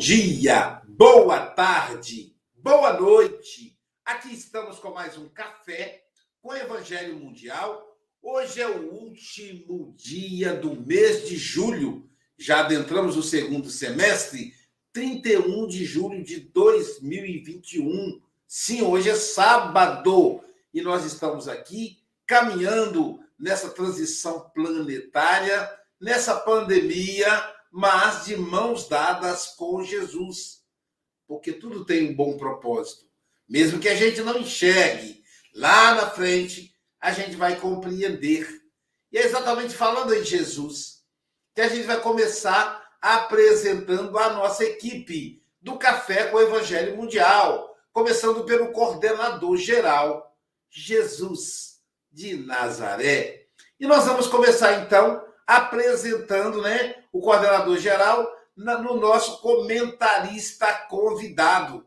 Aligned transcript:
dia, 0.00 0.80
boa 0.88 1.44
tarde, 1.44 2.34
boa 2.54 2.98
noite. 2.98 3.78
Aqui 4.02 4.32
estamos 4.32 4.78
com 4.78 4.92
mais 4.92 5.18
um 5.18 5.28
café 5.28 6.04
com 6.40 6.56
Evangelho 6.56 7.16
Mundial. 7.16 7.98
Hoje 8.22 8.62
é 8.62 8.66
o 8.66 8.94
último 8.94 9.94
dia 9.98 10.54
do 10.54 10.74
mês 10.74 11.28
de 11.28 11.36
julho. 11.36 12.08
Já 12.38 12.60
adentramos 12.60 13.14
o 13.14 13.22
segundo 13.22 13.68
semestre, 13.68 14.54
31 14.90 15.66
de 15.66 15.84
julho 15.84 16.24
de 16.24 16.40
2021. 16.40 18.22
Sim, 18.48 18.80
hoje 18.80 19.10
é 19.10 19.14
sábado 19.14 20.42
e 20.72 20.80
nós 20.80 21.04
estamos 21.04 21.46
aqui 21.46 21.98
caminhando 22.26 23.20
nessa 23.38 23.68
transição 23.68 24.50
planetária, 24.54 25.70
nessa 26.00 26.36
pandemia 26.36 27.59
mas 27.70 28.24
de 28.24 28.36
mãos 28.36 28.88
dadas 28.88 29.48
com 29.56 29.82
Jesus. 29.82 30.60
Porque 31.26 31.52
tudo 31.52 31.84
tem 31.84 32.10
um 32.10 32.14
bom 32.14 32.36
propósito. 32.36 33.06
Mesmo 33.48 33.78
que 33.78 33.88
a 33.88 33.94
gente 33.94 34.20
não 34.22 34.38
enxergue, 34.38 35.22
lá 35.54 35.94
na 35.94 36.10
frente 36.10 36.74
a 37.00 37.12
gente 37.12 37.36
vai 37.36 37.58
compreender. 37.58 38.48
E 39.12 39.18
é 39.18 39.24
exatamente 39.24 39.74
falando 39.74 40.14
em 40.14 40.24
Jesus 40.24 41.00
que 41.54 41.60
a 41.60 41.68
gente 41.68 41.86
vai 41.86 42.00
começar 42.00 42.80
apresentando 43.00 44.18
a 44.18 44.30
nossa 44.30 44.64
equipe 44.64 45.42
do 45.60 45.78
Café 45.78 46.26
com 46.26 46.36
o 46.36 46.40
Evangelho 46.40 46.96
Mundial, 46.96 47.76
começando 47.92 48.44
pelo 48.44 48.72
coordenador 48.72 49.56
geral, 49.56 50.36
Jesus 50.70 51.80
de 52.10 52.36
Nazaré. 52.36 53.46
E 53.78 53.86
nós 53.86 54.04
vamos 54.04 54.26
começar 54.26 54.80
então 54.84 55.24
apresentando 55.46 56.62
né, 56.62 56.99
o 57.12 57.20
coordenador 57.20 57.76
geral 57.78 58.30
no 58.56 58.96
nosso 58.96 59.40
comentarista 59.40 60.66
convidado, 60.88 61.86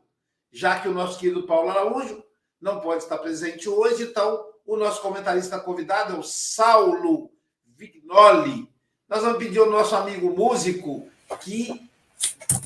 já 0.51 0.79
que 0.79 0.87
o 0.87 0.93
nosso 0.93 1.19
querido 1.19 1.43
Paulo 1.43 1.69
Araújo 1.69 2.23
não 2.59 2.79
pode 2.79 3.03
estar 3.03 3.17
presente 3.17 3.69
hoje, 3.69 4.03
então 4.03 4.45
o 4.65 4.77
nosso 4.77 5.01
comentarista 5.01 5.59
convidado 5.59 6.15
é 6.15 6.19
o 6.19 6.23
Saulo 6.23 7.31
Vignoli. 7.75 8.69
Nós 9.07 9.21
vamos 9.21 9.37
pedir 9.37 9.59
ao 9.59 9.69
nosso 9.69 9.95
amigo 9.95 10.35
músico 10.35 11.07
que 11.41 11.89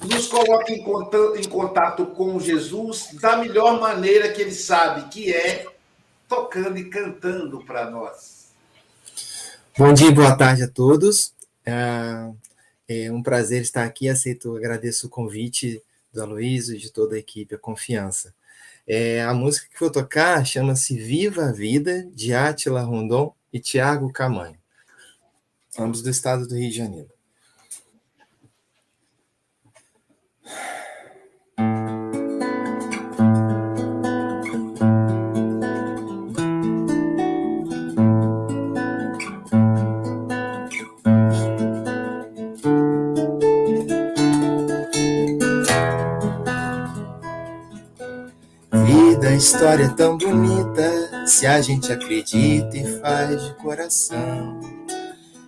nos 0.06 0.28
coloque 0.28 0.74
em 0.74 1.50
contato, 1.50 2.06
com 2.08 2.40
Jesus 2.40 3.10
da 3.14 3.38
melhor 3.38 3.80
maneira 3.80 4.32
que 4.32 4.42
ele 4.42 4.54
sabe, 4.54 5.10
que 5.10 5.34
é 5.34 5.66
tocando 6.28 6.78
e 6.78 6.90
cantando 6.90 7.64
para 7.66 7.90
nós. 7.90 8.52
Bom 9.78 9.94
dia, 9.94 10.12
boa 10.12 10.36
tarde 10.36 10.64
a 10.64 10.68
todos. 10.68 11.34
É, 11.66 12.32
é 12.88 13.12
um 13.12 13.22
prazer 13.22 13.62
estar 13.62 13.84
aqui. 13.84 14.08
Aceito, 14.10 14.56
agradeço 14.56 15.08
o 15.08 15.10
convite 15.10 15.82
do 16.14 16.22
Aloysio 16.22 16.76
e 16.76 16.80
de 16.80 16.92
toda 16.92 17.16
a 17.16 17.20
equipe, 17.20 17.56
a 17.56 17.60
confiança. 17.60 18.34
É, 18.88 19.22
a 19.22 19.34
música 19.34 19.68
que 19.70 19.80
vou 19.80 19.92
tocar 19.92 20.46
chama-se 20.46 20.98
Viva 20.98 21.46
a 21.46 21.52
Vida, 21.52 22.08
de 22.14 22.34
Átila 22.34 22.82
Rondon 22.82 23.34
e 23.52 23.60
Tiago 23.60 24.12
Camanho, 24.12 24.58
ambos 25.78 26.02
do 26.02 26.10
estado 26.10 26.48
do 26.48 26.56
Rio 26.56 26.70
de 26.70 26.78
Janeiro. 26.78 27.17
História 49.34 49.86
é 49.86 49.90
tão 49.90 50.18
bonita 50.18 51.26
se 51.26 51.46
a 51.46 51.62
gente 51.62 51.92
acredita 51.92 52.78
e 52.78 53.00
faz 53.00 53.44
de 53.44 53.54
coração. 53.56 54.60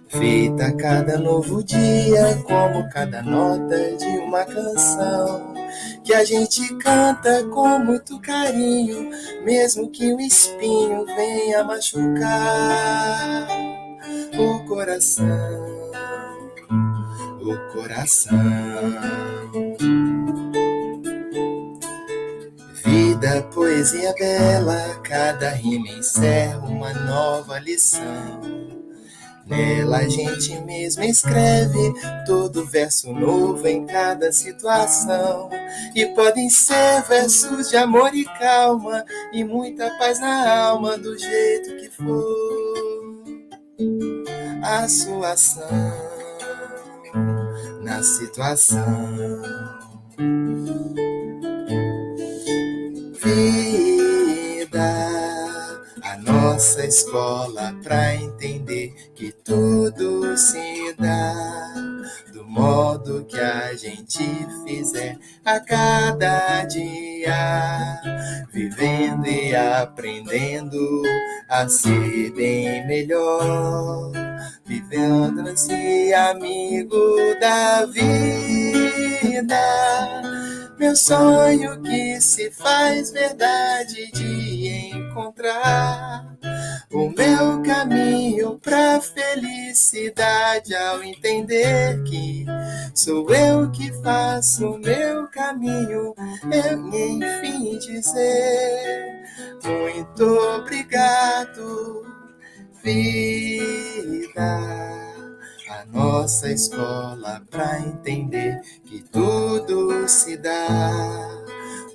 Feita 0.07 0.65
a 0.65 0.75
cada 0.75 1.17
novo 1.19 1.63
dia, 1.63 2.43
como 2.47 2.89
cada 2.89 3.21
nota 3.21 3.95
de 3.95 4.07
uma 4.17 4.43
canção. 4.43 5.53
Que 6.03 6.13
a 6.13 6.23
gente 6.23 6.75
canta 6.77 7.43
com 7.43 7.79
muito 7.79 8.19
carinho, 8.19 9.11
mesmo 9.43 9.89
que 9.91 10.11
o 10.13 10.19
espinho 10.19 11.05
venha 11.05 11.63
machucar 11.63 13.47
o 14.37 14.65
coração. 14.67 15.25
O 17.41 17.71
coração. 17.71 18.39
Poesia 23.79 24.13
bela, 24.19 24.99
cada 25.03 25.51
rima 25.51 25.87
encerra 25.87 26.57
uma 26.59 26.93
nova 26.93 27.59
lição. 27.59 28.41
Nela 29.45 29.99
a 29.99 30.09
gente 30.09 30.53
mesmo 30.65 31.01
escreve 31.03 31.93
todo 32.25 32.65
verso 32.65 33.13
novo 33.13 33.65
em 33.65 33.85
cada 33.85 34.33
situação. 34.33 35.49
E 35.95 36.05
podem 36.07 36.49
ser 36.49 37.03
versos 37.07 37.69
de 37.69 37.77
amor 37.77 38.13
e 38.13 38.25
calma, 38.25 39.05
e 39.31 39.45
muita 39.45 39.89
paz 39.97 40.19
na 40.19 40.67
alma, 40.67 40.97
do 40.97 41.17
jeito 41.17 41.77
que 41.77 41.89
for 41.89 43.23
a 44.61 44.89
sua 44.89 45.31
ação 45.31 46.09
na 47.81 48.03
situação 48.03 49.41
vida, 53.29 54.89
a 56.01 56.17
nossa 56.17 56.85
escola 56.85 57.75
para 57.83 58.15
entender 58.15 58.93
que 59.15 59.31
tudo 59.31 60.35
se 60.37 60.93
dá. 60.97 61.73
Do 62.33 62.43
modo 62.45 63.25
que 63.25 63.39
a 63.39 63.75
gente 63.75 64.23
fizer 64.65 65.17
a 65.45 65.59
cada 65.59 66.63
dia, 66.65 68.01
vivendo 68.51 69.27
e 69.27 69.55
aprendendo 69.55 71.03
a 71.47 71.67
ser 71.67 72.31
bem 72.31 72.87
melhor, 72.87 74.11
vivendo-se 74.65 76.13
amigo 76.13 77.15
da 77.39 77.85
vida 77.85 78.19
meu 80.79 80.95
sonho 80.95 81.81
que 81.81 82.21
se 82.21 82.49
faz 82.51 83.11
verdade 83.11 84.09
de 84.13 84.95
encontrar 84.95 86.37
o 86.89 87.09
meu 87.09 87.61
caminho 87.63 88.57
pra 88.59 89.01
felicidade 89.01 90.73
ao 90.73 91.03
entender 91.03 92.01
que 92.03 92.45
sou 92.95 93.29
eu 93.29 93.69
que 93.71 93.91
faço 94.01 94.69
o 94.69 94.79
meu 94.79 95.27
caminho. 95.27 96.15
Eu 96.49 96.87
enfim 96.87 97.77
dizer 97.77 99.21
muito 99.61 100.23
obrigado, 100.23 102.05
vida 102.81 105.08
nossa 105.85 106.51
escola 106.51 107.41
para 107.49 107.79
entender 107.79 108.61
que 108.85 109.01
tudo 109.03 110.07
se 110.07 110.37
dá. 110.37 111.29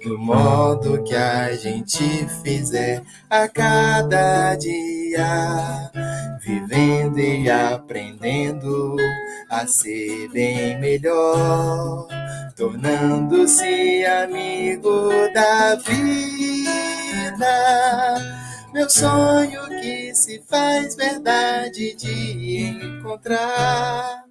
Do 0.04 0.18
modo 0.18 1.02
que 1.02 1.14
a 1.14 1.54
gente 1.56 2.26
fizer 2.42 3.02
a 3.30 3.48
cada 3.48 4.54
dia, 4.56 5.90
vivendo 6.40 7.18
e 7.18 7.50
aprendendo 7.50 8.96
a 9.48 9.66
ser 9.66 10.28
bem 10.28 10.78
melhor, 10.78 12.06
tornando-se 12.54 14.04
amigo 14.04 15.08
da 15.32 15.76
vida 15.76 16.84
meu 18.74 18.90
sonho 18.90 19.68
que 19.80 20.12
se 20.16 20.42
faz 20.50 20.96
verdade 20.96 21.94
de 21.94 22.72
encontrar 22.82 24.24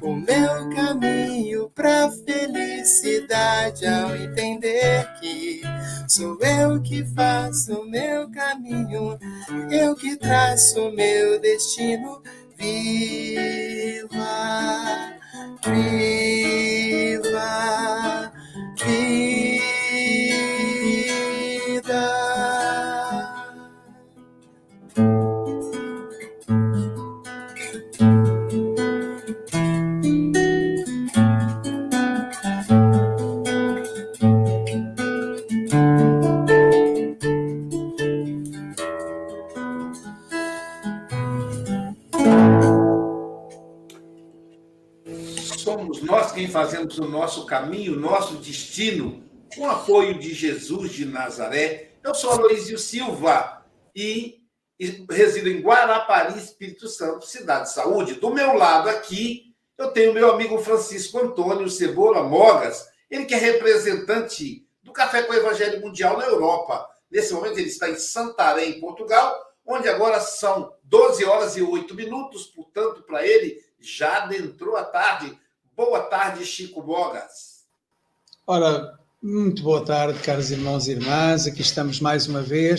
o 0.00 0.14
meu 0.14 0.70
caminho 0.76 1.68
pra 1.70 2.08
felicidade 2.24 3.84
ao 3.84 4.14
entender 4.14 5.12
que 5.20 5.62
sou 6.08 6.38
eu 6.40 6.80
que 6.80 7.04
faço 7.04 7.80
o 7.80 7.90
meu 7.90 8.30
caminho, 8.30 9.18
eu 9.72 9.96
que 9.96 10.16
traço 10.16 10.86
o 10.88 10.92
meu 10.92 11.40
destino. 11.40 12.22
Viva, 12.56 14.08
viva, 15.64 17.12
vida. 18.76 19.59
Quem 46.34 46.48
fazemos 46.48 46.98
o 46.98 47.06
nosso 47.06 47.46
caminho, 47.46 47.94
o 47.94 48.00
nosso 48.00 48.36
destino, 48.36 49.22
com 49.54 49.68
apoio 49.68 50.18
de 50.18 50.32
Jesus 50.32 50.92
de 50.92 51.04
Nazaré. 51.04 51.92
Eu 52.02 52.14
sou 52.14 52.30
Aloysio 52.30 52.78
Silva 52.78 53.64
e 53.94 54.40
resido 55.10 55.48
em 55.48 55.60
Guarapari, 55.60 56.38
Espírito 56.38 56.88
Santo, 56.88 57.26
cidade 57.26 57.64
de 57.64 57.74
saúde. 57.74 58.14
Do 58.14 58.32
meu 58.32 58.54
lado 58.54 58.88
aqui, 58.88 59.54
eu 59.76 59.90
tenho 59.90 60.14
meu 60.14 60.30
amigo 60.30 60.58
Francisco 60.58 61.18
Antônio 61.18 61.68
Cebola 61.68 62.22
Mogas, 62.22 62.88
ele 63.10 63.24
que 63.24 63.34
é 63.34 63.38
representante 63.38 64.66
do 64.82 64.92
Café 64.92 65.22
com 65.22 65.32
o 65.32 65.36
Evangelho 65.36 65.80
Mundial 65.80 66.16
na 66.16 66.24
Europa. 66.24 66.88
Nesse 67.10 67.32
momento 67.34 67.58
ele 67.58 67.68
está 67.68 67.90
em 67.90 67.96
Santarém, 67.96 68.80
Portugal, 68.80 69.38
onde 69.66 69.88
agora 69.88 70.20
são 70.20 70.72
12 70.84 71.24
horas 71.24 71.56
e 71.56 71.62
8 71.62 71.94
minutos, 71.94 72.46
portanto, 72.46 73.02
para 73.02 73.26
ele 73.26 73.58
já 73.78 74.24
adentrou 74.24 74.76
a 74.76 74.84
tarde. 74.84 75.38
Boa 75.80 76.00
tarde, 76.00 76.44
Chico 76.44 76.82
Mogas. 76.82 77.64
Ora, 78.46 78.98
muito 79.22 79.62
boa 79.62 79.82
tarde, 79.82 80.22
caros 80.22 80.50
irmãos 80.50 80.86
e 80.86 80.90
irmãs. 80.90 81.46
Aqui 81.46 81.62
estamos 81.62 82.00
mais 82.00 82.26
uma 82.26 82.42
vez 82.42 82.78